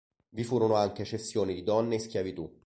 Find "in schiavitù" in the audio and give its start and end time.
1.93-2.51